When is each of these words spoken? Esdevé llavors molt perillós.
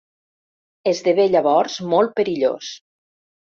Esdevé 0.91 1.27
llavors 1.35 1.77
molt 1.93 2.17
perillós. 2.19 2.75